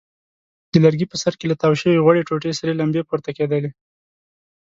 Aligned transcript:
د 0.71 0.73
لرګي 0.83 1.05
په 1.09 1.17
سر 1.23 1.33
کې 1.39 1.45
له 1.51 1.55
تاو 1.61 1.73
شوې 1.81 2.03
غوړې 2.05 2.25
ټوټې 2.27 2.51
سرې 2.59 2.73
لمبې 2.79 3.01
پورته 3.09 3.29
کېدلې. 3.37 3.71